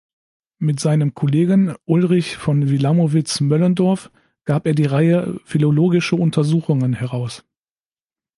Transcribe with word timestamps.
Mit 0.57 0.79
seinem 0.79 1.13
Kollegen 1.13 1.75
Ulrich 1.85 2.35
von 2.35 2.71
Wilamowitz-Moellendorff 2.71 4.09
gab 4.45 4.65
er 4.65 4.73
die 4.73 4.85
Reihe 4.85 5.39
"Philologische 5.45 6.15
Untersuchungen" 6.15 6.93
heraus. 6.93 7.45